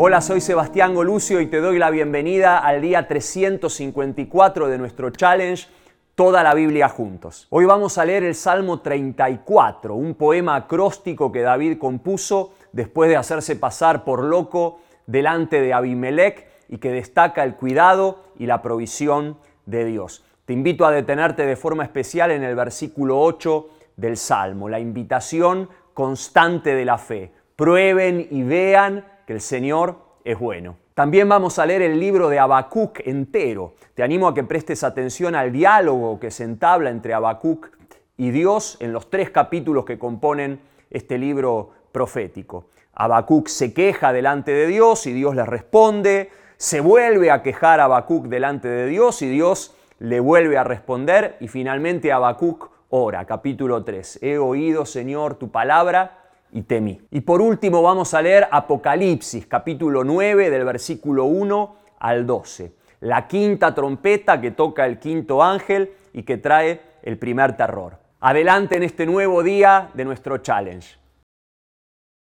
Hola, 0.00 0.20
soy 0.20 0.40
Sebastián 0.40 0.94
Golucio 0.94 1.40
y 1.40 1.48
te 1.48 1.56
doy 1.56 1.76
la 1.76 1.90
bienvenida 1.90 2.58
al 2.60 2.80
día 2.80 3.08
354 3.08 4.68
de 4.68 4.78
nuestro 4.78 5.10
challenge 5.10 5.66
Toda 6.14 6.44
la 6.44 6.54
Biblia 6.54 6.88
juntos. 6.88 7.48
Hoy 7.50 7.64
vamos 7.64 7.98
a 7.98 8.04
leer 8.04 8.22
el 8.22 8.36
Salmo 8.36 8.78
34, 8.78 9.96
un 9.96 10.14
poema 10.14 10.54
acróstico 10.54 11.32
que 11.32 11.40
David 11.40 11.78
compuso 11.78 12.54
después 12.70 13.10
de 13.10 13.16
hacerse 13.16 13.56
pasar 13.56 14.04
por 14.04 14.22
loco 14.22 14.78
delante 15.08 15.60
de 15.60 15.72
Abimelech 15.72 16.46
y 16.68 16.78
que 16.78 16.92
destaca 16.92 17.42
el 17.42 17.56
cuidado 17.56 18.22
y 18.38 18.46
la 18.46 18.62
provisión 18.62 19.36
de 19.66 19.84
Dios. 19.84 20.24
Te 20.44 20.52
invito 20.52 20.86
a 20.86 20.92
detenerte 20.92 21.44
de 21.44 21.56
forma 21.56 21.82
especial 21.82 22.30
en 22.30 22.44
el 22.44 22.54
versículo 22.54 23.20
8 23.20 23.68
del 23.96 24.16
Salmo, 24.16 24.68
la 24.68 24.78
invitación 24.78 25.68
constante 25.92 26.76
de 26.76 26.84
la 26.84 26.98
fe. 26.98 27.32
Prueben 27.56 28.28
y 28.30 28.44
vean 28.44 29.17
que 29.28 29.34
el 29.34 29.42
Señor 29.42 29.98
es 30.24 30.38
bueno. 30.38 30.78
También 30.94 31.28
vamos 31.28 31.58
a 31.58 31.66
leer 31.66 31.82
el 31.82 32.00
libro 32.00 32.30
de 32.30 32.38
Habacuc 32.38 33.00
entero. 33.06 33.74
Te 33.92 34.02
animo 34.02 34.26
a 34.26 34.32
que 34.32 34.42
prestes 34.42 34.82
atención 34.82 35.34
al 35.34 35.52
diálogo 35.52 36.18
que 36.18 36.30
se 36.30 36.44
entabla 36.44 36.88
entre 36.88 37.12
Habacuc 37.12 37.68
y 38.16 38.30
Dios 38.30 38.78
en 38.80 38.94
los 38.94 39.10
tres 39.10 39.28
capítulos 39.28 39.84
que 39.84 39.98
componen 39.98 40.62
este 40.88 41.18
libro 41.18 41.72
profético. 41.92 42.70
Habacuc 42.94 43.48
se 43.48 43.74
queja 43.74 44.14
delante 44.14 44.52
de 44.52 44.66
Dios 44.66 45.06
y 45.06 45.12
Dios 45.12 45.36
le 45.36 45.44
responde, 45.44 46.30
se 46.56 46.80
vuelve 46.80 47.30
a 47.30 47.42
quejar 47.42 47.80
Habacuc 47.80 48.28
delante 48.28 48.68
de 48.68 48.86
Dios 48.86 49.20
y 49.20 49.28
Dios 49.28 49.76
le 49.98 50.20
vuelve 50.20 50.56
a 50.56 50.64
responder 50.64 51.36
y 51.40 51.48
finalmente 51.48 52.12
Habacuc 52.12 52.70
ora, 52.88 53.26
capítulo 53.26 53.84
3. 53.84 54.20
He 54.22 54.38
oído, 54.38 54.86
Señor, 54.86 55.34
tu 55.34 55.50
palabra 55.50 56.27
y 56.52 56.62
temí. 56.62 57.00
Y 57.10 57.20
por 57.20 57.40
último 57.40 57.82
vamos 57.82 58.14
a 58.14 58.22
leer 58.22 58.48
Apocalipsis, 58.50 59.46
capítulo 59.46 60.04
9, 60.04 60.50
del 60.50 60.64
versículo 60.64 61.24
1 61.24 61.76
al 61.98 62.26
12. 62.26 62.72
La 63.00 63.28
quinta 63.28 63.74
trompeta 63.74 64.40
que 64.40 64.50
toca 64.50 64.86
el 64.86 64.98
quinto 64.98 65.42
ángel 65.42 65.92
y 66.12 66.22
que 66.22 66.36
trae 66.36 66.80
el 67.02 67.18
primer 67.18 67.56
terror. 67.56 67.98
Adelante 68.20 68.76
en 68.76 68.82
este 68.82 69.06
nuevo 69.06 69.42
día 69.42 69.90
de 69.94 70.04
nuestro 70.04 70.38
challenge. 70.38 70.98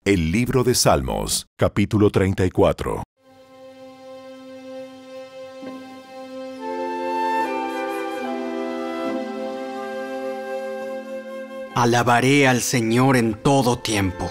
El 0.04 0.32
libro 0.32 0.64
de 0.64 0.74
Salmos, 0.74 1.46
capítulo 1.56 2.10
34. 2.10 3.04
Alabaré 11.74 12.46
al 12.46 12.62
Señor 12.62 13.16
en 13.16 13.34
todo 13.34 13.80
tiempo. 13.80 14.30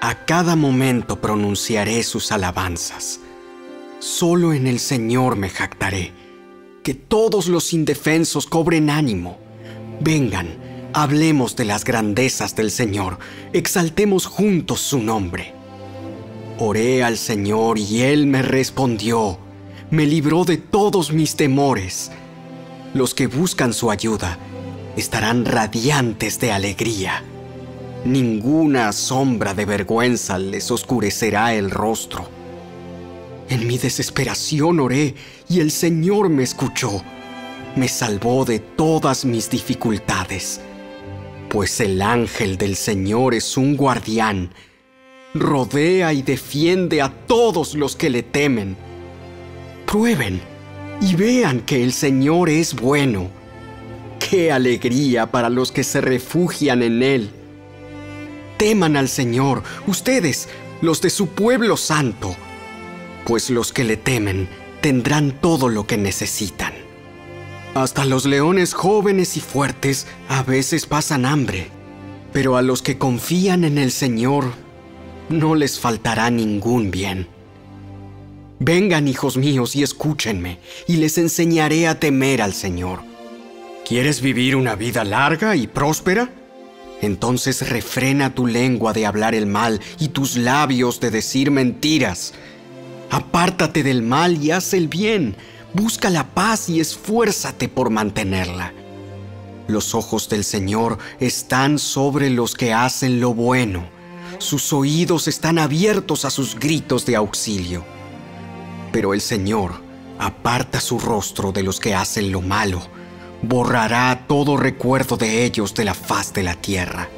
A 0.00 0.24
cada 0.24 0.54
momento 0.54 1.20
pronunciaré 1.20 2.04
sus 2.04 2.30
alabanzas. 2.30 3.18
Solo 3.98 4.52
en 4.52 4.68
el 4.68 4.78
Señor 4.78 5.34
me 5.34 5.50
jactaré. 5.50 6.12
Que 6.84 6.94
todos 6.94 7.48
los 7.48 7.72
indefensos 7.72 8.46
cobren 8.46 8.88
ánimo. 8.88 9.36
Vengan, 10.00 10.46
hablemos 10.92 11.56
de 11.56 11.64
las 11.64 11.82
grandezas 11.82 12.54
del 12.54 12.70
Señor. 12.70 13.18
Exaltemos 13.52 14.26
juntos 14.26 14.78
su 14.78 15.00
nombre. 15.00 15.54
Oré 16.60 17.02
al 17.02 17.18
Señor 17.18 17.80
y 17.80 18.02
Él 18.02 18.28
me 18.28 18.42
respondió. 18.42 19.40
Me 19.90 20.06
libró 20.06 20.44
de 20.44 20.56
todos 20.56 21.12
mis 21.12 21.34
temores. 21.34 22.12
Los 22.94 23.12
que 23.12 23.26
buscan 23.26 23.72
su 23.72 23.90
ayuda 23.90 24.38
estarán 24.96 25.44
radiantes 25.44 26.40
de 26.40 26.52
alegría. 26.52 27.22
Ninguna 28.04 28.92
sombra 28.92 29.52
de 29.52 29.66
vergüenza 29.66 30.38
les 30.38 30.70
oscurecerá 30.70 31.54
el 31.54 31.70
rostro. 31.70 32.28
En 33.48 33.66
mi 33.66 33.78
desesperación 33.78 34.80
oré 34.80 35.14
y 35.48 35.60
el 35.60 35.70
Señor 35.70 36.30
me 36.30 36.42
escuchó. 36.42 37.02
Me 37.76 37.88
salvó 37.88 38.44
de 38.44 38.58
todas 38.58 39.24
mis 39.24 39.50
dificultades. 39.50 40.60
Pues 41.50 41.78
el 41.80 42.00
ángel 42.00 42.56
del 42.56 42.74
Señor 42.74 43.34
es 43.34 43.56
un 43.56 43.76
guardián. 43.76 44.50
Rodea 45.34 46.12
y 46.14 46.22
defiende 46.22 47.02
a 47.02 47.10
todos 47.26 47.74
los 47.74 47.94
que 47.96 48.08
le 48.08 48.22
temen. 48.22 48.76
Prueben 49.84 50.40
y 51.02 51.14
vean 51.14 51.60
que 51.60 51.84
el 51.84 51.92
Señor 51.92 52.48
es 52.48 52.74
bueno 52.74 53.35
¡Qué 54.28 54.50
alegría 54.50 55.30
para 55.30 55.48
los 55.48 55.70
que 55.70 55.84
se 55.84 56.00
refugian 56.00 56.82
en 56.82 57.00
Él! 57.04 57.30
Teman 58.56 58.96
al 58.96 59.08
Señor, 59.08 59.62
ustedes, 59.86 60.48
los 60.80 61.00
de 61.00 61.10
su 61.10 61.28
pueblo 61.28 61.76
santo, 61.76 62.34
pues 63.24 63.50
los 63.50 63.72
que 63.72 63.84
le 63.84 63.96
temen 63.96 64.48
tendrán 64.80 65.30
todo 65.40 65.68
lo 65.68 65.86
que 65.86 65.96
necesitan. 65.96 66.72
Hasta 67.74 68.04
los 68.04 68.26
leones 68.26 68.74
jóvenes 68.74 69.36
y 69.36 69.40
fuertes 69.40 70.08
a 70.28 70.42
veces 70.42 70.86
pasan 70.86 71.24
hambre, 71.24 71.68
pero 72.32 72.56
a 72.56 72.62
los 72.62 72.82
que 72.82 72.98
confían 72.98 73.62
en 73.62 73.78
el 73.78 73.92
Señor 73.92 74.54
no 75.28 75.54
les 75.54 75.78
faltará 75.78 76.30
ningún 76.30 76.90
bien. 76.90 77.28
Vengan, 78.58 79.06
hijos 79.06 79.36
míos, 79.36 79.76
y 79.76 79.84
escúchenme, 79.84 80.58
y 80.88 80.96
les 80.96 81.16
enseñaré 81.16 81.86
a 81.86 82.00
temer 82.00 82.42
al 82.42 82.54
Señor. 82.54 83.15
¿Quieres 83.86 84.20
vivir 84.20 84.56
una 84.56 84.74
vida 84.74 85.04
larga 85.04 85.54
y 85.54 85.68
próspera? 85.68 86.28
Entonces 87.02 87.68
refrena 87.68 88.34
tu 88.34 88.48
lengua 88.48 88.92
de 88.92 89.06
hablar 89.06 89.32
el 89.32 89.46
mal 89.46 89.80
y 90.00 90.08
tus 90.08 90.36
labios 90.36 90.98
de 90.98 91.12
decir 91.12 91.52
mentiras. 91.52 92.34
Apártate 93.12 93.84
del 93.84 94.02
mal 94.02 94.42
y 94.42 94.50
haz 94.50 94.74
el 94.74 94.88
bien. 94.88 95.36
Busca 95.72 96.10
la 96.10 96.24
paz 96.34 96.68
y 96.68 96.80
esfuérzate 96.80 97.68
por 97.68 97.90
mantenerla. 97.90 98.72
Los 99.68 99.94
ojos 99.94 100.28
del 100.28 100.42
Señor 100.42 100.98
están 101.20 101.78
sobre 101.78 102.28
los 102.28 102.56
que 102.56 102.72
hacen 102.72 103.20
lo 103.20 103.34
bueno. 103.34 103.88
Sus 104.38 104.72
oídos 104.72 105.28
están 105.28 105.60
abiertos 105.60 106.24
a 106.24 106.30
sus 106.30 106.58
gritos 106.58 107.06
de 107.06 107.14
auxilio. 107.14 107.84
Pero 108.90 109.14
el 109.14 109.20
Señor 109.20 109.74
aparta 110.18 110.80
su 110.80 110.98
rostro 110.98 111.52
de 111.52 111.62
los 111.62 111.78
que 111.78 111.94
hacen 111.94 112.32
lo 112.32 112.40
malo 112.40 112.95
borrará 113.42 114.24
todo 114.26 114.56
recuerdo 114.56 115.16
de 115.16 115.44
ellos 115.44 115.74
de 115.74 115.84
la 115.84 115.94
faz 115.94 116.32
de 116.32 116.42
la 116.42 116.54
tierra. 116.54 117.08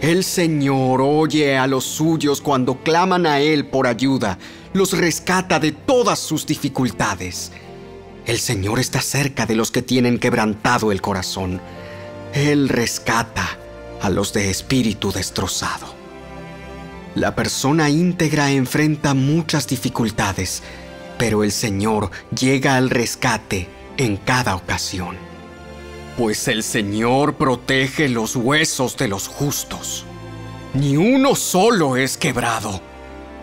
El 0.00 0.22
Señor 0.22 1.00
oye 1.02 1.58
a 1.58 1.66
los 1.66 1.84
suyos 1.84 2.40
cuando 2.40 2.76
claman 2.76 3.26
a 3.26 3.40
Él 3.40 3.66
por 3.66 3.86
ayuda, 3.86 4.38
los 4.72 4.96
rescata 4.96 5.58
de 5.58 5.72
todas 5.72 6.20
sus 6.20 6.46
dificultades. 6.46 7.50
El 8.24 8.38
Señor 8.38 8.78
está 8.78 9.00
cerca 9.00 9.44
de 9.46 9.56
los 9.56 9.72
que 9.72 9.82
tienen 9.82 10.18
quebrantado 10.18 10.92
el 10.92 11.00
corazón. 11.00 11.60
Él 12.32 12.68
rescata 12.68 13.58
a 14.00 14.10
los 14.10 14.32
de 14.32 14.50
espíritu 14.50 15.10
destrozado. 15.10 15.86
La 17.16 17.34
persona 17.34 17.90
íntegra 17.90 18.52
enfrenta 18.52 19.14
muchas 19.14 19.66
dificultades, 19.66 20.62
pero 21.18 21.42
el 21.42 21.50
Señor 21.50 22.10
llega 22.38 22.76
al 22.76 22.90
rescate 22.90 23.68
en 23.96 24.16
cada 24.16 24.54
ocasión 24.54 25.27
pues 26.18 26.48
el 26.48 26.64
Señor 26.64 27.36
protege 27.36 28.08
los 28.08 28.34
huesos 28.34 28.96
de 28.96 29.06
los 29.06 29.28
justos. 29.28 30.04
Ni 30.74 30.96
uno 30.96 31.36
solo 31.36 31.96
es 31.96 32.16
quebrado. 32.16 32.82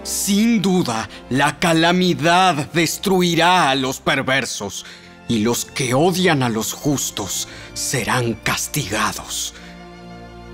Sin 0.04 0.62
duda, 0.62 1.10
la 1.30 1.58
calamidad 1.58 2.70
destruirá 2.74 3.70
a 3.70 3.76
los 3.76 4.02
perversos, 4.02 4.86
y 5.30 5.40
los 5.40 5.64
que 5.64 5.94
odian 5.94 6.44
a 6.44 6.50
los 6.50 6.74
justos 6.74 7.48
serán 7.74 8.34
castigados. 8.34 9.54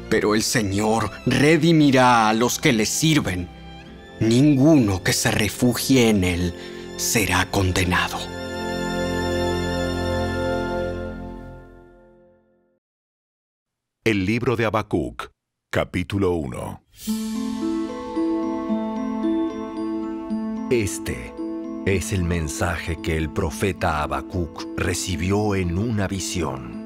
Pero 0.07 0.35
el 0.35 0.43
Señor 0.43 1.09
redimirá 1.25 2.29
a 2.29 2.33
los 2.33 2.59
que 2.59 2.71
le 2.71 2.85
sirven. 2.85 3.49
Ninguno 4.19 5.01
que 5.01 5.13
se 5.13 5.31
refugie 5.31 6.09
en 6.09 6.23
Él 6.23 6.53
será 6.97 7.49
condenado. 7.49 8.19
El 14.03 14.25
libro 14.25 14.55
de 14.55 14.65
Habacuc, 14.65 15.29
capítulo 15.69 16.31
1. 16.33 16.81
Este 20.71 21.35
es 21.85 22.11
el 22.11 22.23
mensaje 22.23 22.99
que 22.99 23.15
el 23.15 23.29
profeta 23.29 24.01
Habacuc 24.01 24.65
recibió 24.75 25.53
en 25.53 25.77
una 25.77 26.07
visión. 26.07 26.81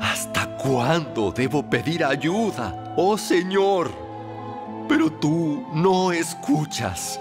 ¿Hasta 0.00 0.56
cuándo 0.56 1.32
debo 1.32 1.68
pedir 1.68 2.04
ayuda, 2.04 2.94
oh 2.96 3.18
Señor? 3.18 3.90
Pero 4.88 5.10
tú 5.10 5.66
no 5.74 6.12
escuchas. 6.12 7.20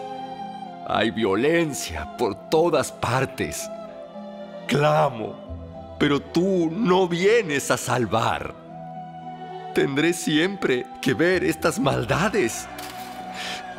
Hay 0.88 1.10
violencia 1.10 2.16
por 2.16 2.48
todas 2.51 2.92
partes. 2.92 3.68
Clamo 4.68 5.49
pero 6.00 6.22
tú 6.22 6.72
no 6.72 7.07
vienes 7.07 7.69
a 7.69 7.78
salvar. 7.78 8.56
Tendré 9.75 10.13
siempre 10.13 10.88
que 11.01 11.13
ver 11.13 11.44
estas 11.44 11.78
maldades. 11.78 12.68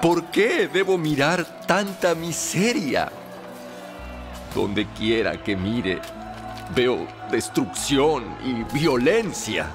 ¿Por 0.03 0.27
qué 0.27 0.69
debo 0.69 0.99
mirar 0.99 1.45
tanta 1.67 2.15
miseria? 2.15 3.11
Donde 4.55 4.87
quiera 4.89 5.43
que 5.43 5.57
mire, 5.57 6.01
veo 6.75 7.07
destrucción 7.31 8.25
y 8.45 8.65
violencia. 8.75 9.67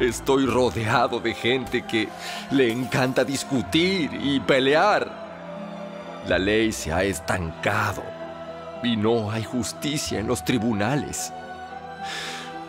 Estoy 0.00 0.46
rodeado 0.46 1.20
de 1.20 1.34
gente 1.34 1.84
que 1.84 2.08
le 2.50 2.72
encanta 2.72 3.24
discutir 3.24 4.10
y 4.14 4.40
pelear. 4.40 5.28
La 6.26 6.38
ley 6.38 6.72
se 6.72 6.92
ha 6.92 7.02
estancado 7.02 8.02
y 8.82 8.96
no 8.96 9.30
hay 9.30 9.44
justicia 9.44 10.18
en 10.18 10.26
los 10.26 10.44
tribunales. 10.44 11.32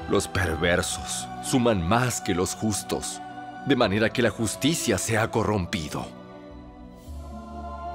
Los 0.10 0.28
perversos 0.28 1.28
suman 1.44 1.88
más 1.88 2.20
que 2.20 2.34
los 2.34 2.56
justos, 2.56 3.22
de 3.68 3.76
manera 3.76 4.12
que 4.12 4.24
la 4.24 4.32
justicia 4.32 4.98
se 4.98 5.18
ha 5.18 5.30
corrompido. 5.30 6.08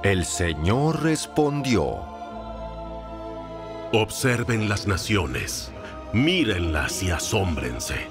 El 0.01 0.23
Señor 0.23 1.03
respondió, 1.03 1.97
Observen 3.91 4.69
las 4.69 4.87
naciones, 4.87 5.71
mírenlas 6.13 7.03
y 7.03 7.11
asómbrense, 7.11 8.07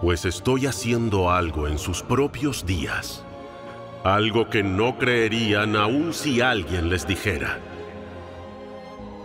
pues 0.00 0.24
estoy 0.24 0.66
haciendo 0.66 1.30
algo 1.30 1.68
en 1.68 1.78
sus 1.78 2.02
propios 2.02 2.66
días, 2.66 3.24
algo 4.02 4.50
que 4.50 4.62
no 4.62 4.98
creerían 4.98 5.76
aun 5.76 6.12
si 6.12 6.40
alguien 6.40 6.90
les 6.90 7.06
dijera. 7.06 7.60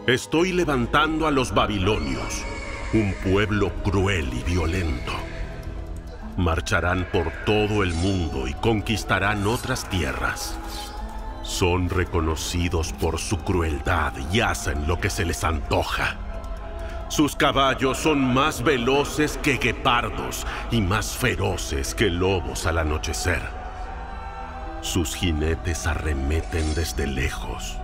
Estoy 0.08 0.54
levantando 0.54 1.28
a 1.28 1.32
los 1.32 1.54
babilonios, 1.54 2.44
un 2.94 3.14
pueblo 3.14 3.72
cruel 3.84 4.34
y 4.34 4.42
violento. 4.44 5.14
Marcharán 6.38 7.08
por 7.12 7.32
todo 7.46 7.84
el 7.84 7.94
mundo 7.94 8.48
y 8.48 8.54
conquistarán 8.56 9.46
otras 9.46 9.88
tierras. 9.90 10.58
Son 11.44 11.90
reconocidos 11.90 12.94
por 12.94 13.20
su 13.20 13.38
crueldad 13.40 14.14
y 14.32 14.42
hacen 14.42 14.88
lo 14.88 15.00
que 15.00 15.12
se 15.12 15.24
les 15.24 15.44
antoja. 15.44 16.18
Sus 17.10 17.36
caballos 17.36 18.00
son 18.00 18.22
más 18.22 18.64
veloces 18.64 19.38
que 19.38 19.58
guepardos 19.58 20.48
y 20.72 20.82
más 20.82 21.16
feroces 21.16 21.94
que 21.94 22.10
lobos 22.10 22.66
al 22.66 22.80
anochecer. 22.80 23.42
Sus 24.82 25.14
jinetes 25.16 25.86
arremeten 25.86 26.74
desde 26.74 27.06
lejos. 27.06 27.78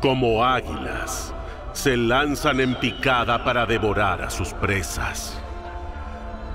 Como 0.00 0.44
águilas, 0.44 1.32
se 1.72 1.96
lanzan 1.96 2.60
en 2.60 2.74
picada 2.74 3.44
para 3.44 3.66
devorar 3.66 4.22
a 4.22 4.30
sus 4.30 4.52
presas. 4.52 5.40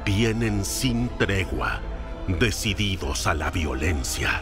Vienen 0.06 0.66
sin 0.66 1.10
tregua, 1.18 1.80
decididos 2.28 3.26
a 3.28 3.34
la 3.34 3.50
violencia. 3.50 4.42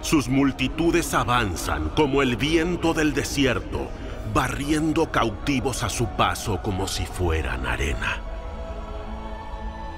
Sus 0.00 0.28
multitudes 0.28 1.12
avanzan 1.14 1.90
como 1.90 2.22
el 2.22 2.36
viento 2.36 2.94
del 2.94 3.12
desierto, 3.12 3.88
barriendo 4.32 5.10
cautivos 5.10 5.82
a 5.82 5.90
su 5.90 6.06
paso 6.06 6.60
como 6.62 6.88
si 6.88 7.04
fueran 7.04 7.66
arena. 7.66 8.22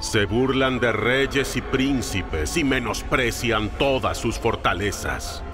Se 0.00 0.24
burlan 0.24 0.80
de 0.80 0.90
reyes 0.90 1.54
y 1.56 1.62
príncipes 1.62 2.56
y 2.56 2.64
menosprecian 2.64 3.68
todas 3.78 4.18
sus 4.18 4.36
fortalezas. 4.36 5.44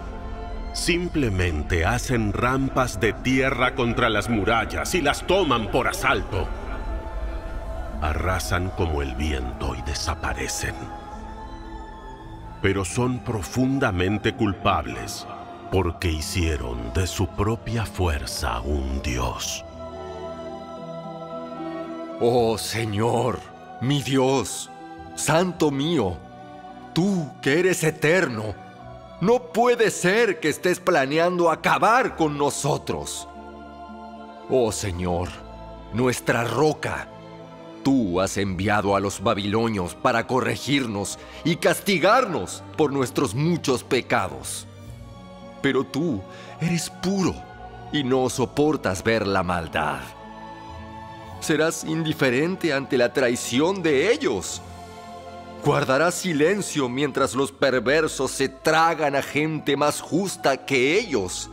Simplemente 0.78 1.84
hacen 1.84 2.32
rampas 2.32 3.00
de 3.00 3.12
tierra 3.12 3.74
contra 3.74 4.08
las 4.08 4.30
murallas 4.30 4.94
y 4.94 5.02
las 5.02 5.26
toman 5.26 5.72
por 5.72 5.88
asalto. 5.88 6.46
Arrasan 8.00 8.70
como 8.70 9.02
el 9.02 9.16
viento 9.16 9.74
y 9.74 9.82
desaparecen. 9.82 10.76
Pero 12.62 12.84
son 12.84 13.18
profundamente 13.18 14.34
culpables 14.34 15.26
porque 15.72 16.12
hicieron 16.12 16.92
de 16.94 17.08
su 17.08 17.26
propia 17.26 17.84
fuerza 17.84 18.60
un 18.60 19.02
dios. 19.02 19.64
Oh 22.20 22.56
Señor, 22.56 23.40
mi 23.80 24.00
Dios, 24.00 24.70
Santo 25.16 25.72
mío, 25.72 26.16
tú 26.94 27.32
que 27.42 27.58
eres 27.58 27.82
eterno, 27.82 28.67
no 29.20 29.52
puede 29.52 29.90
ser 29.90 30.38
que 30.38 30.48
estés 30.48 30.78
planeando 30.78 31.50
acabar 31.50 32.16
con 32.16 32.38
nosotros. 32.38 33.28
Oh 34.48 34.70
Señor, 34.70 35.28
nuestra 35.92 36.44
roca, 36.44 37.08
tú 37.82 38.20
has 38.20 38.36
enviado 38.36 38.94
a 38.94 39.00
los 39.00 39.20
babilonios 39.20 39.94
para 39.94 40.26
corregirnos 40.26 41.18
y 41.44 41.56
castigarnos 41.56 42.62
por 42.76 42.92
nuestros 42.92 43.34
muchos 43.34 43.82
pecados. 43.82 44.66
Pero 45.62 45.84
tú 45.84 46.22
eres 46.60 46.88
puro 46.88 47.34
y 47.92 48.04
no 48.04 48.30
soportas 48.30 49.02
ver 49.02 49.26
la 49.26 49.42
maldad. 49.42 49.98
Serás 51.40 51.84
indiferente 51.84 52.72
ante 52.72 52.96
la 52.96 53.12
traición 53.12 53.82
de 53.82 54.12
ellos 54.12 54.62
Guardará 55.64 56.10
silencio 56.10 56.88
mientras 56.88 57.34
los 57.34 57.52
perversos 57.52 58.30
se 58.30 58.48
tragan 58.48 59.16
a 59.16 59.22
gente 59.22 59.76
más 59.76 60.00
justa 60.00 60.56
que 60.56 60.98
ellos. 60.98 61.50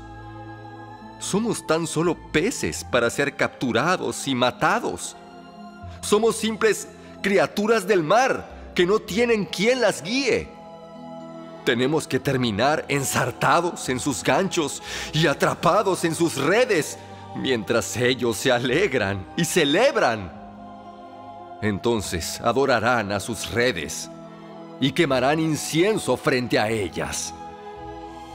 Somos 1.19 1.65
tan 1.65 1.87
solo 1.87 2.15
peces 2.31 2.83
para 2.83 3.09
ser 3.09 3.35
capturados 3.35 4.27
y 4.27 4.35
matados. 4.35 5.15
Somos 6.01 6.35
simples 6.35 6.87
criaturas 7.21 7.87
del 7.87 8.03
mar 8.03 8.71
que 8.75 8.85
no 8.85 8.99
tienen 8.99 9.45
quien 9.45 9.81
las 9.81 10.03
guíe. 10.03 10.49
Tenemos 11.65 12.07
que 12.07 12.19
terminar 12.19 12.85
ensartados 12.87 13.89
en 13.89 13.99
sus 13.99 14.23
ganchos 14.23 14.83
y 15.13 15.25
atrapados 15.25 16.05
en 16.05 16.13
sus 16.13 16.35
redes, 16.35 16.99
mientras 17.35 17.97
ellos 17.97 18.37
se 18.37 18.51
alegran 18.51 19.25
y 19.35 19.45
celebran. 19.45 20.44
Entonces 21.65 22.39
adorarán 22.41 23.11
a 23.11 23.19
sus 23.19 23.49
redes 23.49 24.07
y 24.79 24.91
quemarán 24.91 25.39
incienso 25.39 26.15
frente 26.15 26.59
a 26.59 26.69
ellas. 26.69 27.33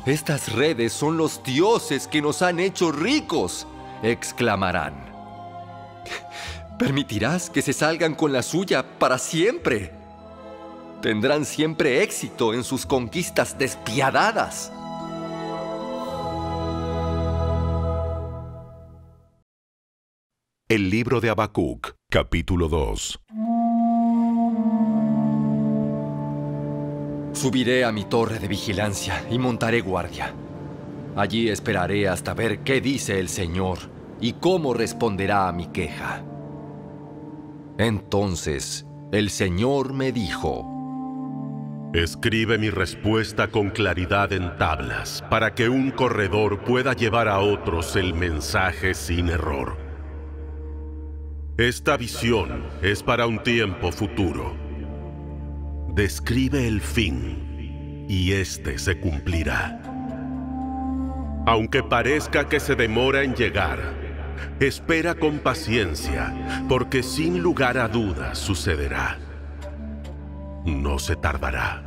Estas 0.05 0.53
redes 0.53 0.93
son 0.93 1.17
los 1.17 1.41
dioses 1.44 2.09
que 2.09 2.21
nos 2.21 2.43
han 2.43 2.59
hecho 2.59 2.91
ricos, 2.91 3.69
exclamarán. 4.03 4.94
Permitirás 6.77 7.50
que 7.50 7.62
se 7.62 7.73
salgan 7.73 8.17
con 8.17 8.32
la 8.32 8.43
suya 8.43 8.99
para 8.99 9.17
siempre. 9.17 9.93
Tendrán 11.01 11.44
siempre 11.44 12.03
éxito 12.03 12.53
en 12.53 12.65
sus 12.65 12.84
conquistas 12.84 13.56
despiadadas. 13.56 14.72
El 20.69 20.91
libro 20.91 21.20
de 21.20 21.31
Habacuc, 21.31 21.99
capítulo 22.10 22.69
2. 22.69 23.20
Subiré 27.32 27.84
a 27.84 27.93
mi 27.93 28.05
torre 28.05 28.40
de 28.40 28.48
vigilancia 28.48 29.24
y 29.31 29.38
montaré 29.38 29.81
guardia. 29.81 30.34
Allí 31.14 31.48
esperaré 31.48 32.08
hasta 32.08 32.34
ver 32.34 32.64
qué 32.64 32.81
dice 32.81 33.20
el 33.20 33.29
Señor 33.29 33.79
y 34.20 34.32
cómo 34.34 34.74
responderá 34.74 35.46
a 35.46 35.52
mi 35.52 35.69
queja. 35.69 36.24
Entonces 37.79 38.86
el 39.12 39.31
Señor 39.31 39.93
me 39.93 40.10
dijo, 40.10 40.67
Escribe 41.94 42.58
mi 42.58 42.70
respuesta 42.70 43.48
con 43.48 43.70
claridad 43.70 44.32
en 44.32 44.56
tablas, 44.58 45.24
para 45.31 45.55
que 45.55 45.69
un 45.69 45.93
corredor 45.93 46.64
pueda 46.64 46.93
llevar 46.93 47.29
a 47.29 47.38
otros 47.38 47.94
el 47.94 48.14
mensaje 48.14 48.94
sin 48.94 49.29
error. 49.29 49.90
Esta 51.60 51.98
visión 51.98 52.64
es 52.81 53.02
para 53.02 53.26
un 53.26 53.43
tiempo 53.43 53.93
futuro. 53.93 54.56
Describe 55.93 56.67
el 56.67 56.81
fin 56.81 58.06
y 58.08 58.32
éste 58.32 58.79
se 58.79 58.98
cumplirá. 58.98 59.79
Aunque 61.46 61.82
parezca 61.82 62.48
que 62.48 62.60
se 62.60 62.76
demora 62.76 63.24
en 63.24 63.34
llegar, 63.34 63.79
espera 64.58 65.14
con 65.14 65.38
paciencia, 65.40 66.64
porque 66.67 67.02
sin 67.02 67.43
lugar 67.43 67.76
a 67.76 67.88
dudas 67.88 68.38
sucederá. 68.38 69.19
No 70.64 70.98
se 70.98 71.14
tardará. 71.14 71.84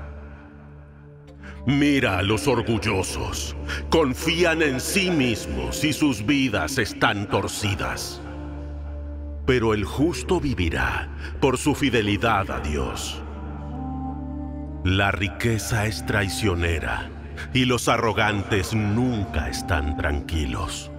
Mira 1.66 2.20
a 2.20 2.22
los 2.22 2.48
orgullosos, 2.48 3.56
confían 3.90 4.62
en 4.62 4.80
sí 4.80 5.10
mismos 5.10 5.84
y 5.84 5.94
sus 5.94 6.24
vidas 6.24 6.78
están 6.78 7.28
torcidas 7.28 8.23
pero 9.46 9.74
el 9.74 9.84
justo 9.84 10.40
vivirá 10.40 11.10
por 11.40 11.58
su 11.58 11.76
fidelidad 11.76 12.50
a 12.52 12.60
Dios. 12.60 13.22
La 14.84 15.12
riqueza 15.12 15.86
es 15.86 16.06
traicionera 16.06 17.10
y 17.54 17.66
los 17.66 17.88
arrogantes 17.88 18.74
nunca 18.74 19.50
están 19.50 19.98
tranquilos. 19.98 20.92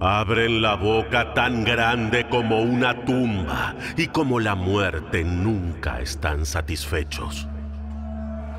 Abren 0.00 0.62
la 0.62 0.76
boca 0.76 1.34
tan 1.34 1.62
grande 1.62 2.26
como 2.28 2.62
una 2.62 3.04
tumba 3.04 3.74
y 3.96 4.06
como 4.06 4.40
la 4.40 4.54
muerte 4.54 5.24
nunca 5.24 6.00
están 6.00 6.46
satisfechos. 6.46 7.46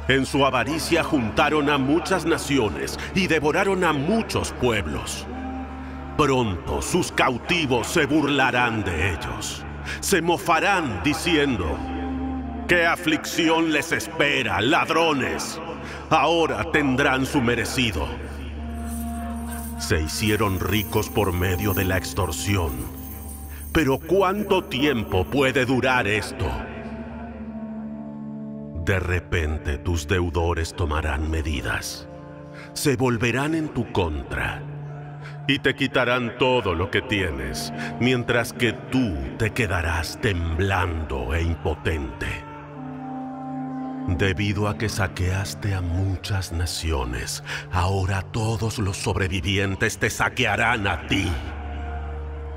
En 0.08 0.26
su 0.26 0.46
avaricia 0.46 1.04
juntaron 1.04 1.70
a 1.70 1.78
muchas 1.78 2.26
naciones 2.26 3.00
y 3.16 3.28
devoraron 3.28 3.84
a 3.84 3.94
muchos 3.94 4.52
pueblos. 4.54 5.26
Pronto 6.18 6.82
sus 6.82 7.12
cautivos 7.12 7.88
se 7.88 8.06
burlarán 8.06 8.84
de 8.84 9.14
ellos. 9.14 9.66
Se 10.02 10.22
mofarán 10.22 11.02
diciendo, 11.04 11.78
¿qué 12.68 12.86
aflicción 12.86 13.72
les 13.72 13.92
espera, 13.92 14.62
ladrones? 14.62 15.60
Ahora 16.10 16.70
tendrán 16.72 17.26
su 17.26 17.42
merecido. 17.42 18.08
Se 19.80 20.02
hicieron 20.02 20.60
ricos 20.60 21.10
por 21.10 21.34
medio 21.34 21.74
de 21.74 21.86
la 21.86 21.98
extorsión. 21.98 22.72
Pero 23.72 23.98
¿cuánto 23.98 24.66
tiempo 24.66 25.24
puede 25.26 25.66
durar 25.66 26.06
esto? 26.08 26.46
De 28.86 29.00
repente 29.00 29.78
tus 29.78 30.08
deudores 30.08 30.76
tomarán 30.76 31.32
medidas, 31.32 32.08
se 32.74 32.96
volverán 32.96 33.56
en 33.56 33.70
tu 33.70 33.92
contra 33.92 34.71
y 35.52 35.60
te 35.60 35.76
quitarán 35.76 36.38
todo 36.38 36.74
lo 36.74 36.90
que 36.90 37.02
tienes, 37.02 37.74
mientras 38.00 38.54
que 38.54 38.72
tú 38.72 39.18
te 39.38 39.52
quedarás 39.52 40.20
temblando 40.22 41.34
e 41.34 41.42
impotente. 41.42 42.28
Debido 44.08 44.70
a 44.70 44.78
que 44.78 44.88
saqueaste 44.88 45.76
a 45.76 45.82
muchas 45.82 46.54
naciones, 46.54 47.44
ahora 47.72 48.22
todos 48.22 48.80
los 48.80 48.98
sobrevivientes 48.98 49.98
te 50.00 50.10
saquearán 50.10 50.88
a 50.88 51.06
ti. 51.08 51.30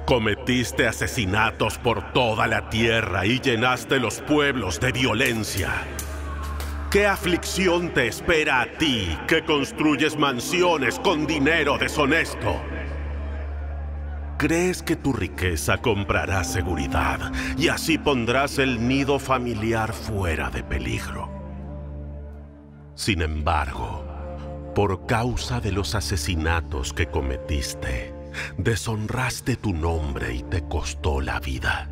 Cometiste 0.06 0.86
asesinatos 0.86 1.78
por 1.78 2.12
toda 2.12 2.46
la 2.46 2.70
tierra 2.70 3.26
y 3.26 3.40
llenaste 3.40 3.98
los 3.98 4.20
pueblos 4.20 4.78
de 4.78 4.92
violencia. 4.92 5.70
¿Qué 6.90 7.06
aflicción 7.06 7.92
te 7.92 8.06
espera 8.06 8.60
a 8.60 8.66
ti 8.66 9.18
que 9.26 9.44
construyes 9.44 10.16
mansiones 10.16 11.00
con 11.00 11.26
dinero 11.26 11.76
deshonesto? 11.76 12.73
¿Crees 14.36 14.82
que 14.82 14.96
tu 14.96 15.12
riqueza 15.12 15.78
comprará 15.78 16.42
seguridad 16.42 17.32
y 17.56 17.68
así 17.68 17.98
pondrás 17.98 18.58
el 18.58 18.86
nido 18.88 19.20
familiar 19.20 19.92
fuera 19.92 20.50
de 20.50 20.64
peligro? 20.64 21.30
Sin 22.96 23.22
embargo, 23.22 24.04
por 24.74 25.06
causa 25.06 25.60
de 25.60 25.70
los 25.70 25.94
asesinatos 25.94 26.92
que 26.92 27.06
cometiste, 27.06 28.12
deshonraste 28.58 29.54
tu 29.56 29.72
nombre 29.72 30.34
y 30.34 30.42
te 30.42 30.62
costó 30.62 31.20
la 31.20 31.38
vida. 31.38 31.88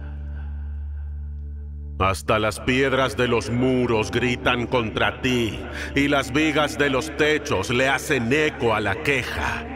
Hasta 2.00 2.40
las 2.40 2.58
piedras 2.58 3.16
de 3.16 3.28
los 3.28 3.50
muros 3.50 4.10
gritan 4.10 4.66
contra 4.66 5.20
ti 5.22 5.60
y 5.94 6.08
las 6.08 6.32
vigas 6.32 6.76
de 6.76 6.90
los 6.90 7.16
techos 7.16 7.70
le 7.70 7.88
hacen 7.88 8.32
eco 8.32 8.74
a 8.74 8.80
la 8.80 8.96
queja. 9.02 9.71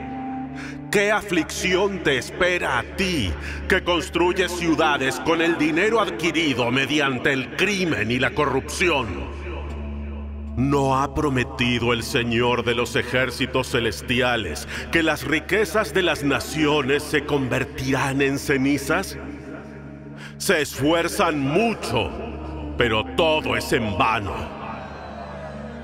¿Qué 0.97 1.13
aflicción 1.13 2.03
te 2.03 2.17
espera 2.17 2.79
a 2.79 2.83
ti 2.83 3.31
que 3.69 3.85
construyes 3.85 4.51
ciudades 4.51 5.21
con 5.27 5.43
el 5.43 5.59
dinero 5.59 6.01
adquirido 6.01 6.71
mediante 6.71 7.35
el 7.35 7.55
crimen 7.55 8.11
y 8.11 8.19
la 8.19 8.31
corrupción? 8.31 9.07
¿No 10.57 10.97
ha 10.99 11.15
prometido 11.15 11.93
el 11.93 12.03
Señor 12.03 12.65
de 12.65 12.75
los 12.75 12.97
ejércitos 12.97 13.73
celestiales 13.73 14.67
que 14.91 15.03
las 15.03 15.25
riquezas 15.25 15.93
de 15.93 16.03
las 16.03 16.25
naciones 16.25 17.03
se 17.03 17.27
convertirán 17.27 18.23
en 18.23 18.39
cenizas? 18.39 19.19
Se 20.39 20.63
esfuerzan 20.63 21.39
mucho, 21.39 22.11
pero 22.79 23.05
todo 23.19 23.55
es 23.55 23.71
en 23.75 23.99
vano. 23.99 24.33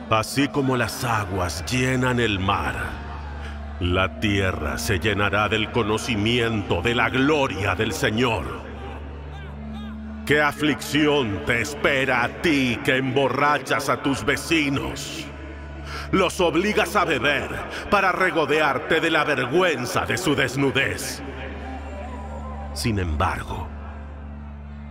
Así 0.08 0.48
como 0.48 0.74
las 0.74 1.04
aguas 1.04 1.62
llenan 1.70 2.18
el 2.18 2.38
mar, 2.38 3.01
la 3.82 4.20
tierra 4.20 4.78
se 4.78 5.00
llenará 5.00 5.48
del 5.48 5.72
conocimiento 5.72 6.82
de 6.82 6.94
la 6.94 7.10
gloria 7.10 7.74
del 7.74 7.92
Señor. 7.92 8.44
¿Qué 10.24 10.40
aflicción 10.40 11.44
te 11.46 11.62
espera 11.62 12.22
a 12.22 12.28
ti 12.28 12.78
que 12.84 12.98
emborrachas 12.98 13.88
a 13.88 14.00
tus 14.00 14.24
vecinos? 14.24 15.26
Los 16.12 16.40
obligas 16.40 16.94
a 16.94 17.04
beber 17.04 17.50
para 17.90 18.12
regodearte 18.12 19.00
de 19.00 19.10
la 19.10 19.24
vergüenza 19.24 20.06
de 20.06 20.16
su 20.16 20.36
desnudez. 20.36 21.20
Sin 22.74 23.00
embargo, 23.00 23.66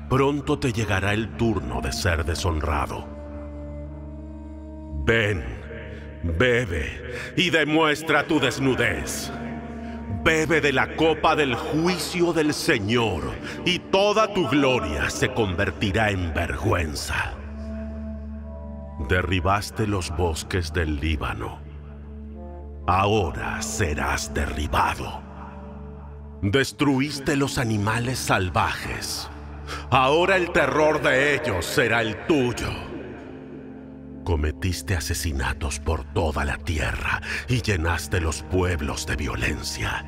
pronto 0.10 0.60
te 0.60 0.74
llegará 0.74 1.13
el 1.13 1.29
turno 1.38 1.79
de 1.79 1.93
ser 1.93 2.25
deshonrado. 2.25 3.07
Ven, 5.05 5.61
bebe 6.24 7.34
y 7.36 7.50
demuestra 7.50 8.25
tu 8.28 8.40
desnudez. 8.40 9.32
Bebe 10.24 10.62
de 10.62 10.72
la 10.72 10.96
copa 10.96 11.36
del 11.36 11.56
juicio 11.56 12.32
del 12.34 12.54
Señor 12.54 13.24
y 13.66 13.80
toda 13.80 14.34
tu 14.34 14.48
gloria 14.50 15.10
se 15.10 15.34
convertirá 15.34 16.12
en 16.12 16.34
vergüenza. 16.34 17.34
Derribaste 19.10 19.88
los 19.88 20.16
bosques 20.16 20.72
del 20.74 21.00
Líbano. 21.00 21.60
Ahora 22.88 23.62
serás 23.62 24.34
derribado. 24.34 25.22
Destruiste 26.42 27.36
los 27.36 27.58
animales 27.58 28.20
salvajes 28.20 29.30
Ahora 29.90 30.38
el 30.38 30.51
terror 30.51 31.01
de 31.01 31.36
ellos 31.36 31.66
será 31.66 32.01
el 32.01 32.16
tuyo. 32.25 32.70
Cometiste 34.24 34.96
asesinatos 34.96 35.80
por 35.80 36.04
toda 36.13 36.46
la 36.46 36.58
tierra 36.58 37.22
y 37.48 37.62
llenaste 37.62 38.22
los 38.22 38.44
pueblos 38.44 39.06
de 39.08 39.16
violencia. 39.16 40.06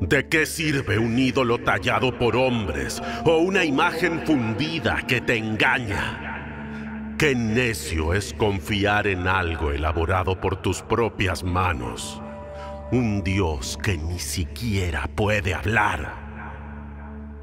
¿De 0.00 0.28
qué 0.28 0.46
sirve 0.46 0.98
un 0.98 1.16
ídolo 1.16 1.58
tallado 1.58 2.18
por 2.18 2.34
hombres 2.34 3.00
o 3.24 3.38
una 3.38 3.64
imagen 3.64 4.26
fundida 4.26 5.06
que 5.06 5.20
te 5.20 5.36
engaña? 5.36 7.14
Qué 7.18 7.36
necio 7.36 8.14
es 8.14 8.34
confiar 8.34 9.06
en 9.06 9.28
algo 9.28 9.70
elaborado 9.70 10.40
por 10.40 10.60
tus 10.60 10.82
propias 10.82 11.44
manos. 11.44 12.20
Un 12.90 13.22
Dios 13.22 13.78
que 13.80 13.96
ni 13.96 14.18
siquiera 14.18 15.08
puede 15.14 15.54
hablar. 15.54 16.21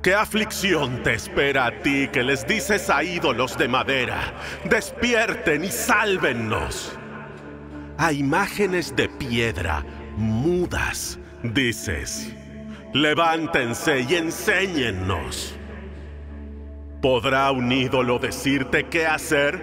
¿Qué 0.02 0.14
aflicción 0.14 1.04
te 1.04 1.16
espera 1.16 1.66
a 1.66 1.82
ti 1.82 2.08
que 2.08 2.24
les 2.24 2.48
dices 2.48 2.90
a 2.90 3.04
ídolos 3.04 3.58
de 3.58 3.68
madera? 3.68 4.34
Despierten 4.64 5.66
y 5.66 5.68
sálvennos. 5.68 6.98
A 7.98 8.14
imágenes 8.14 8.96
de 8.96 9.10
piedra, 9.10 9.84
mudas, 10.16 11.20
dices. 11.44 12.34
Levántense 12.94 14.06
y 14.10 14.16
enséñennos. 14.16 15.58
¿Podrá 17.02 17.52
un 17.52 17.70
ídolo 17.70 18.20
decirte 18.20 18.86
qué 18.86 19.06
hacer? 19.06 19.62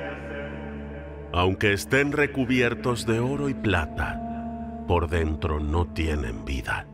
Aunque 1.32 1.72
estén 1.72 2.12
recubiertos 2.12 3.06
de 3.06 3.20
oro 3.20 3.48
y 3.48 3.54
plata, 3.54 4.84
por 4.86 5.08
dentro 5.08 5.60
no 5.60 5.86
tienen 5.86 6.44
vida 6.44 6.86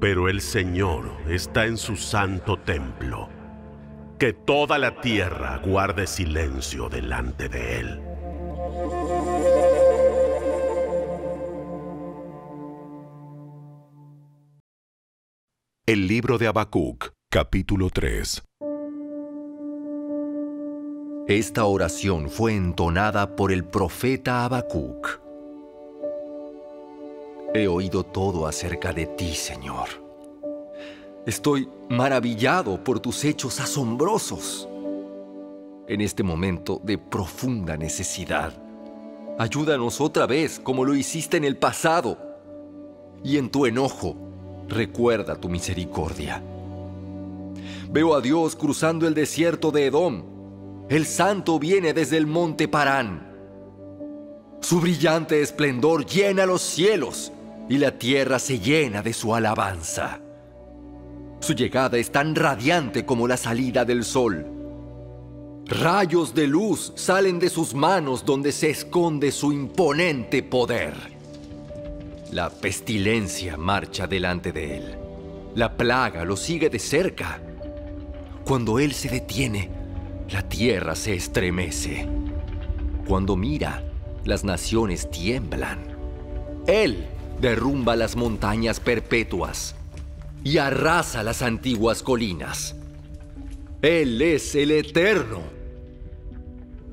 pero 0.00 0.28
el 0.28 0.40
Señor 0.40 1.10
está 1.28 1.66
en 1.66 1.76
su 1.76 1.96
santo 1.96 2.58
templo. 2.58 3.28
Que 4.18 4.32
toda 4.32 4.78
la 4.78 5.00
tierra 5.00 5.58
guarde 5.58 6.06
silencio 6.06 6.88
delante 6.88 7.48
de 7.48 7.80
Él. 7.80 8.00
El 15.86 16.06
libro 16.06 16.36
de 16.36 16.48
Habacuc, 16.48 17.12
capítulo 17.30 17.90
3. 17.90 18.42
Esta 21.28 21.64
oración 21.64 22.30
fue 22.30 22.54
entonada 22.54 23.36
por 23.36 23.52
el 23.52 23.64
profeta 23.64 24.44
Habacuc. 24.44 25.27
He 27.54 27.66
oído 27.66 28.04
todo 28.04 28.46
acerca 28.46 28.92
de 28.92 29.06
ti, 29.06 29.34
Señor. 29.34 29.88
Estoy 31.24 31.66
maravillado 31.88 32.84
por 32.84 33.00
tus 33.00 33.24
hechos 33.24 33.58
asombrosos. 33.58 34.68
En 35.86 36.02
este 36.02 36.22
momento 36.22 36.78
de 36.84 36.98
profunda 36.98 37.78
necesidad, 37.78 38.52
ayúdanos 39.38 39.98
otra 39.98 40.26
vez 40.26 40.60
como 40.60 40.84
lo 40.84 40.94
hiciste 40.94 41.38
en 41.38 41.44
el 41.44 41.56
pasado. 41.56 42.18
Y 43.24 43.38
en 43.38 43.48
tu 43.48 43.64
enojo, 43.64 44.14
recuerda 44.68 45.34
tu 45.34 45.48
misericordia. 45.48 46.42
Veo 47.90 48.14
a 48.14 48.20
Dios 48.20 48.56
cruzando 48.56 49.08
el 49.08 49.14
desierto 49.14 49.70
de 49.70 49.86
Edom. 49.86 50.22
El 50.90 51.06
santo 51.06 51.58
viene 51.58 51.94
desde 51.94 52.18
el 52.18 52.26
monte 52.26 52.68
Parán. 52.68 53.26
Su 54.60 54.82
brillante 54.82 55.40
esplendor 55.40 56.04
llena 56.04 56.44
los 56.44 56.60
cielos 56.60 57.32
y 57.68 57.78
la 57.78 57.98
tierra 57.98 58.38
se 58.38 58.58
llena 58.58 59.02
de 59.02 59.12
su 59.12 59.34
alabanza. 59.34 60.20
Su 61.40 61.54
llegada 61.54 61.98
es 61.98 62.10
tan 62.10 62.34
radiante 62.34 63.04
como 63.04 63.28
la 63.28 63.36
salida 63.36 63.84
del 63.84 64.04
sol. 64.04 64.46
Rayos 65.66 66.34
de 66.34 66.46
luz 66.46 66.92
salen 66.96 67.38
de 67.38 67.50
sus 67.50 67.74
manos 67.74 68.24
donde 68.24 68.52
se 68.52 68.70
esconde 68.70 69.30
su 69.30 69.52
imponente 69.52 70.42
poder. 70.42 70.94
La 72.32 72.50
pestilencia 72.50 73.56
marcha 73.56 74.06
delante 74.06 74.52
de 74.52 74.78
él. 74.78 74.98
La 75.54 75.76
plaga 75.76 76.24
lo 76.24 76.36
sigue 76.36 76.70
de 76.70 76.78
cerca. 76.78 77.40
Cuando 78.44 78.78
él 78.78 78.94
se 78.94 79.08
detiene, 79.08 79.70
la 80.30 80.42
tierra 80.42 80.94
se 80.94 81.14
estremece. 81.14 82.08
Cuando 83.06 83.36
mira, 83.36 83.82
las 84.24 84.44
naciones 84.44 85.10
tiemblan. 85.10 85.78
Él 86.66 87.06
derrumba 87.40 87.96
las 87.96 88.16
montañas 88.16 88.80
perpetuas 88.80 89.74
y 90.44 90.58
arrasa 90.58 91.22
las 91.22 91.42
antiguas 91.42 92.02
colinas. 92.02 92.74
Él 93.82 94.20
es 94.22 94.54
el 94.54 94.70
eterno. 94.70 95.40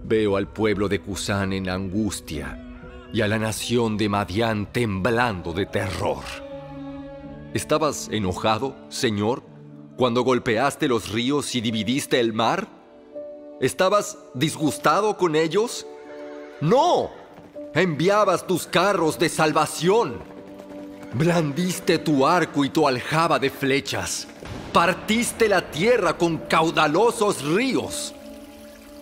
Veo 0.03 0.37
al 0.37 0.47
pueblo 0.47 0.87
de 0.87 0.99
Cusán 0.99 1.51
en 1.53 1.69
angustia 1.69 2.61
y 3.11 3.21
a 3.21 3.27
la 3.27 3.39
nación 3.39 3.97
de 3.97 4.09
Madián 4.09 4.71
temblando 4.71 5.53
de 5.53 5.65
terror. 5.65 6.23
¿Estabas 7.53 8.09
enojado, 8.11 8.75
Señor, 8.89 9.41
cuando 9.95 10.21
golpeaste 10.23 10.87
los 10.87 11.11
ríos 11.11 11.55
y 11.55 11.61
dividiste 11.61 12.19
el 12.19 12.33
mar? 12.33 12.67
¿Estabas 13.61 14.17
disgustado 14.33 15.17
con 15.17 15.35
ellos? 15.35 15.87
No, 16.59 17.09
enviabas 17.73 18.45
tus 18.45 18.67
carros 18.67 19.17
de 19.17 19.29
salvación. 19.29 20.34
Blandiste 21.17 21.97
tu 21.97 22.27
arco 22.27 22.65
y 22.65 22.69
tu 22.69 22.85
aljaba 22.85 23.39
de 23.39 23.49
flechas. 23.49 24.27
Partiste 24.73 25.47
la 25.47 25.71
tierra 25.71 26.17
con 26.17 26.39
caudalosos 26.39 27.41
ríos. 27.41 28.13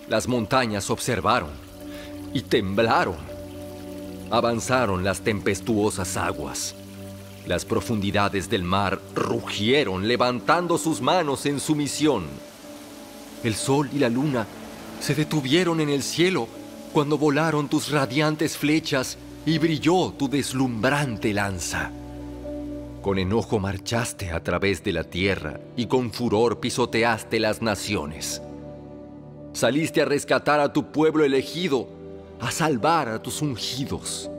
Las 0.06 0.28
montañas 0.28 0.90
observaron 0.90 1.50
y 2.32 2.42
temblaron. 2.42 3.16
Avanzaron 4.30 5.02
las 5.02 5.22
tempestuosas 5.22 6.16
aguas. 6.16 6.76
Las 7.48 7.64
profundidades 7.64 8.48
del 8.48 8.62
mar 8.62 9.00
rugieron 9.16 10.06
levantando 10.06 10.78
sus 10.78 11.00
manos 11.00 11.46
en 11.46 11.58
sumisión. 11.58 12.26
El 13.42 13.56
sol 13.56 13.90
y 13.92 13.98
la 13.98 14.08
luna 14.08 14.46
se 15.00 15.16
detuvieron 15.16 15.80
en 15.80 15.88
el 15.88 16.04
cielo 16.04 16.46
cuando 16.92 17.18
volaron 17.18 17.68
tus 17.68 17.90
radiantes 17.90 18.56
flechas 18.56 19.18
y 19.44 19.58
brilló 19.58 20.14
tu 20.16 20.28
deslumbrante 20.28 21.34
lanza. 21.34 21.90
Con 23.04 23.18
enojo 23.18 23.58
marchaste 23.58 24.30
a 24.30 24.42
través 24.42 24.82
de 24.82 24.94
la 24.94 25.04
tierra 25.04 25.60
y 25.76 25.84
con 25.88 26.10
furor 26.10 26.58
pisoteaste 26.58 27.38
las 27.38 27.60
naciones. 27.60 28.40
Saliste 29.52 30.00
a 30.00 30.06
rescatar 30.06 30.58
a 30.58 30.72
tu 30.72 30.90
pueblo 30.90 31.22
elegido, 31.22 31.86
a 32.40 32.50
salvar 32.50 33.10
a 33.10 33.22
tus 33.22 33.42
ungidos. 33.42 34.30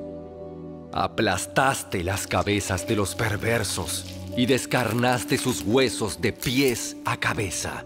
Aplastaste 0.91 2.03
las 2.03 2.25
cabezas 2.25 2.87
de 2.87 2.95
los 2.95 3.13
perversos 3.13 4.03
y 4.35 4.47
descarnaste 4.47 5.37
sus 5.37 5.61
huesos 5.61 6.19
de 6.19 6.33
pies 6.33 6.97
a 7.05 7.17
cabeza. 7.17 7.85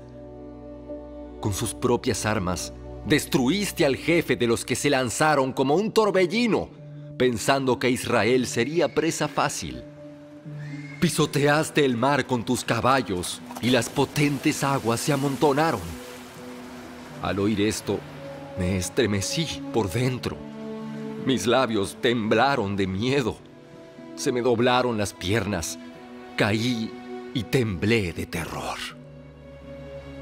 Con 1.41 1.53
sus 1.53 1.73
propias 1.73 2.25
armas, 2.25 2.71
destruiste 3.05 3.85
al 3.85 3.97
jefe 3.97 4.37
de 4.37 4.47
los 4.47 4.63
que 4.63 4.77
se 4.77 4.89
lanzaron 4.89 5.51
como 5.51 5.75
un 5.75 5.91
torbellino, 5.91 6.69
pensando 7.17 7.77
que 7.79 7.89
Israel 7.89 8.47
sería 8.47 8.95
presa 8.95 9.27
fácil. 9.27 9.83
Pisoteaste 10.99 11.85
el 11.85 11.95
mar 11.95 12.25
con 12.25 12.43
tus 12.43 12.63
caballos 12.63 13.41
y 13.61 13.69
las 13.69 13.89
potentes 13.89 14.63
aguas 14.63 14.99
se 14.99 15.13
amontonaron. 15.13 15.81
Al 17.21 17.39
oír 17.39 17.61
esto, 17.61 17.99
me 18.57 18.77
estremecí 18.77 19.61
por 19.73 19.89
dentro 19.89 20.49
mis 21.25 21.45
labios 21.45 21.97
temblaron 22.01 22.75
de 22.75 22.87
miedo. 22.87 23.37
Se 24.15 24.31
me 24.31 24.41
doblaron 24.41 24.97
las 24.97 25.13
piernas. 25.13 25.77
Caí 26.35 26.91
y 27.33 27.43
temblé 27.43 28.13
de 28.13 28.25
terror. 28.25 28.77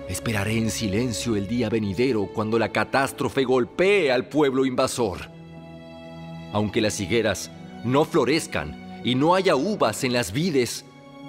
Esperaré 0.09 0.57
en 0.57 0.71
silencio 0.71 1.35
el 1.35 1.47
día 1.47 1.69
venidero 1.69 2.27
cuando 2.33 2.57
la 2.57 2.73
catástrofe 2.73 3.43
golpee 3.43 4.11
al 4.11 4.27
pueblo 4.27 4.65
invasor. 4.65 5.29
Aunque 6.51 6.81
las 6.81 6.99
higueras 6.99 7.51
no 7.83 8.03
florezcan 8.03 8.86
y 9.07 9.15
no 9.15 9.35
haya 9.35 9.55
uvas 9.55 10.03
en 10.03 10.11
las 10.11 10.33
vides, 10.33 10.83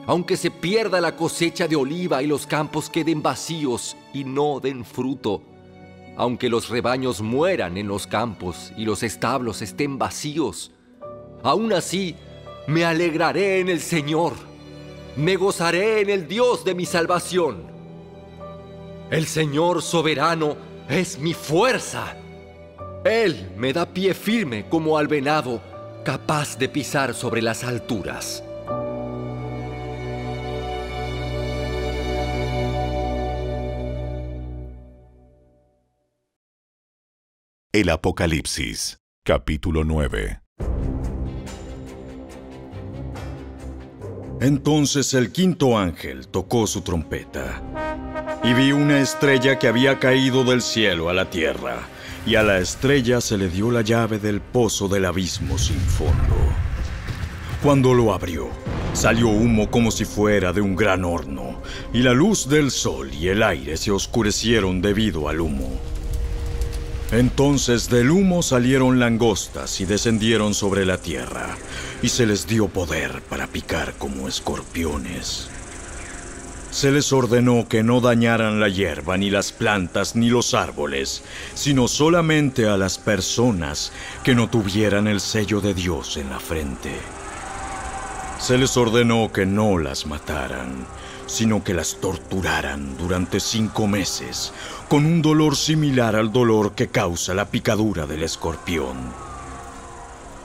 aunque 0.09 0.37
se 0.37 0.51
pierda 0.51 1.01
la 1.01 1.15
cosecha 1.15 1.69
de 1.69 1.77
oliva 1.77 2.25
y 2.25 2.27
los 2.27 2.45
campos 2.45 2.91
queden 2.91 3.23
vacíos 3.23 3.97
y 4.13 4.25
no 4.25 4.59
den 4.59 4.85
fruto, 4.85 5.43
aunque 6.17 6.49
los 6.49 6.71
rebaños 6.71 7.21
mueran 7.21 7.77
en 7.77 7.87
los 7.87 8.09
campos 8.09 8.73
y 8.77 8.85
los 8.85 9.05
establos 9.05 9.63
estén 9.63 9.97
vacíos, 9.97 10.73
aún 11.45 11.73
así 11.73 12.17
me 12.67 12.85
alegraré 12.85 13.61
en 13.61 13.69
el 13.69 13.79
Señor, 13.79 14.33
me 15.15 15.37
gozaré 15.37 16.01
en 16.01 16.11
el 16.11 16.27
Dios 16.27 16.65
de 16.65 16.75
mi 16.75 16.85
salvación. 16.85 17.63
El 19.09 19.25
Señor 19.25 19.83
soberano 19.83 20.57
es 20.89 21.17
mi 21.21 21.33
fuerza. 21.33 22.17
Él 23.05 23.53
me 23.57 23.73
da 23.73 23.87
pie 23.87 24.15
firme 24.15 24.69
como 24.69 24.99
al 24.99 25.07
venado, 25.07 25.61
capaz 26.09 26.57
de 26.57 26.71
pisar 26.71 27.13
sobre 27.13 27.43
las 27.43 27.65
alturas. 27.65 28.43
El 37.75 37.91
Apocalipsis, 37.91 39.01
capítulo 39.23 39.85
9. 39.85 40.41
Entonces 44.41 45.13
el 45.13 45.31
quinto 45.31 45.77
ángel 45.77 46.29
tocó 46.29 46.67
su 46.67 46.81
trompeta, 46.81 47.63
y 48.43 48.55
vi 48.55 48.73
una 48.73 49.01
estrella 49.01 49.59
que 49.59 49.69
había 49.69 49.99
caído 49.99 50.43
del 50.45 50.63
cielo 50.63 51.11
a 51.11 51.13
la 51.13 51.29
tierra, 51.29 51.87
y 52.29 52.37
a 52.37 52.43
la 52.43 52.59
estrella 52.59 53.23
se 53.23 53.39
le 53.39 53.49
dio 53.49 53.71
la 53.71 53.81
llave 53.81 54.19
del 54.19 54.43
pozo 54.43 54.87
del 54.87 55.07
abismo 55.07 55.57
sin 55.57 55.81
fondo. 55.81 56.37
Cuando 57.63 57.95
lo 57.95 58.13
abrió, 58.13 58.51
salió 58.93 59.29
humo 59.29 59.71
como 59.71 59.91
si 59.91 60.05
fuera 60.05 60.53
de 60.53 60.61
un 60.61 60.77
gran 60.77 61.07
horno, 61.07 61.63
y 61.95 62.03
la 62.03 62.13
luz 62.13 62.51
del 62.51 62.71
sol 62.71 63.11
y 63.15 63.29
el 63.29 63.43
aire 63.43 63.79
se 63.79 63.93
oscurecieron 63.93 64.83
debido 64.83 65.31
al 65.31 65.41
humo. 65.41 65.81
Entonces 67.13 67.89
del 67.89 68.11
humo 68.11 68.43
salieron 68.43 68.99
langostas 68.99 69.81
y 69.81 69.87
descendieron 69.87 70.53
sobre 70.53 70.85
la 70.85 70.99
tierra, 70.99 71.57
y 72.03 72.11
se 72.11 72.27
les 72.27 72.47
dio 72.47 72.69
poder 72.69 73.23
para 73.23 73.47
picar 73.47 73.95
como 73.95 74.29
escorpiones. 74.29 75.49
Se 76.79 76.93
les 76.93 77.13
ordenó 77.13 77.67
que 77.67 77.83
no 77.83 78.01
dañaran 78.01 78.61
la 78.61 78.69
hierba, 78.69 79.17
ni 79.17 79.31
las 79.31 79.51
plantas, 79.51 80.15
ni 80.15 80.31
los 80.31 80.55
árboles, 80.55 81.25
sino 81.55 81.89
solamente 81.89 82.69
a 82.69 82.77
las 82.77 82.99
personas 82.99 83.91
que 84.23 84.37
no 84.37 84.49
tuvieran 84.49 85.09
el 85.09 85.19
sello 85.19 85.61
de 85.61 85.75
Dios 85.75 86.17
en 86.19 86.31
la 86.31 86.39
frente. 86.39 86.93
Se 88.39 88.57
les 88.57 88.77
ordenó 88.77 89.33
que 89.33 89.45
no 89.45 89.77
las 89.79 90.07
mataran, 90.07 90.87
sino 91.27 91.65
que 91.65 91.75
las 91.75 91.97
torturaran 91.97 92.97
durante 92.97 93.41
cinco 93.41 93.89
meses, 93.89 94.53
con 94.89 95.05
un 95.05 95.21
dolor 95.21 95.57
similar 95.57 96.15
al 96.15 96.31
dolor 96.31 96.77
que 96.77 96.87
causa 96.87 97.35
la 97.35 97.47
picadura 97.51 98.07
del 98.07 98.23
escorpión. 98.23 98.97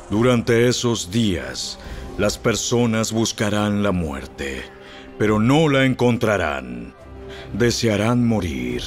Durante 0.09 0.67
esos 0.67 1.11
días, 1.11 1.77
las 2.17 2.39
personas 2.39 3.11
buscarán 3.11 3.83
la 3.83 3.91
muerte, 3.91 4.72
pero 5.17 5.39
no 5.39 5.69
la 5.69 5.85
encontrarán. 5.85 6.93
Desearán 7.53 8.25
morir, 8.25 8.81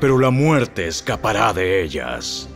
pero 0.00 0.18
la 0.18 0.30
muerte 0.30 0.86
escapará 0.86 1.52
de 1.52 1.82
ellas. 1.82 2.48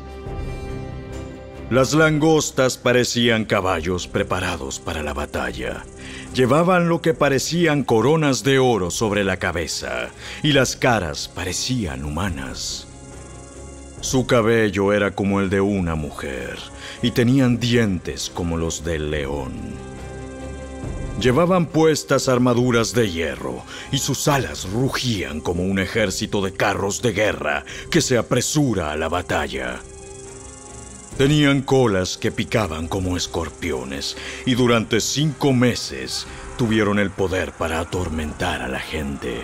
Las 1.69 1.95
langostas 1.95 2.79
parecían 2.79 3.45
caballos 3.45 4.07
preparados 4.07 4.79
para 4.79 5.03
la 5.03 5.13
batalla. 5.13 5.85
Llevaban 6.33 6.89
lo 6.89 7.03
que 7.03 7.13
parecían 7.13 7.83
coronas 7.83 8.45
de 8.45 8.61
oro 8.61 8.93
sobre 8.93 9.25
la 9.25 9.39
cabeza 9.39 10.11
y 10.45 10.53
las 10.53 10.77
caras 10.77 11.27
parecían 11.27 12.05
humanas. 12.05 12.87
Su 14.01 14.27
cabello 14.27 14.93
era 14.93 15.11
como 15.11 15.41
el 15.41 15.51
de 15.51 15.61
una 15.61 15.97
mujer 15.97 16.57
y 17.03 17.11
tenían 17.11 17.59
dientes 17.59 18.31
como 18.33 18.57
los 18.57 18.85
del 18.85 19.11
león. 19.11 19.96
Llevaban 21.21 21.67
puestas 21.67 22.29
armaduras 22.29 22.93
de 22.93 23.11
hierro 23.11 23.65
y 23.91 23.99
sus 23.99 24.29
alas 24.29 24.69
rugían 24.71 25.41
como 25.41 25.63
un 25.63 25.79
ejército 25.79 26.43
de 26.43 26.53
carros 26.53 27.01
de 27.01 27.13
guerra 27.13 27.65
que 27.91 28.03
se 28.03 28.19
apresura 28.19 28.93
a 28.93 28.97
la 28.97 29.09
batalla. 29.09 29.81
Tenían 31.17 31.63
colas 31.63 32.19
que 32.19 32.31
picaban 32.31 32.87
como 32.87 33.17
escorpiones 33.17 34.19
y 34.45 34.55
durante 34.55 35.01
cinco 35.01 35.55
meses 35.55 36.27
tuvieron 36.59 36.99
el 36.99 37.11
poder 37.11 37.53
para 37.53 37.81
atormentar 37.81 38.61
a 38.61 38.69
la 38.69 38.81
gente. 38.81 39.41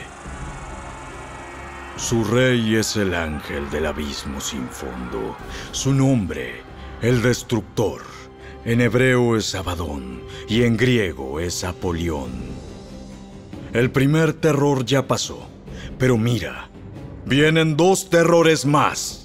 Su 1.97 2.25
rey 2.25 2.77
es 2.77 2.97
el 2.97 3.15
ángel 3.15 3.71
del 3.71 3.87
abismo 3.87 4.43
sin 4.43 4.69
fondo. 4.69 5.37
Su 5.71 5.95
nombre, 5.95 6.61
el 7.01 7.23
destructor. 7.23 8.12
En 8.65 8.81
hebreo 8.81 9.37
es 9.37 9.55
Abadón 9.57 10.23
y 10.49 10.63
en 10.63 10.77
griego 10.77 11.41
es 11.41 11.65
Apolión. 11.65 12.31
El 13.73 13.91
primer 13.91 14.35
terror 14.35 14.85
ya 14.85 15.09
pasó, 15.09 15.49
pero 15.99 16.17
mira, 16.17 16.69
vienen 17.27 17.77
dos 17.77 18.09
terrores 18.09 18.65
más. 18.65 19.22